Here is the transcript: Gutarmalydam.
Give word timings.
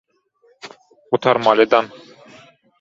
Gutarmalydam. 1.11 1.93